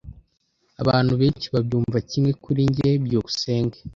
Abantu 0.81 1.13
benshi 1.21 1.47
babyumva 1.55 1.97
kimwe 2.09 2.31
kuri 2.43 2.61
njye. 2.69 2.89
byukusenge 3.05 3.77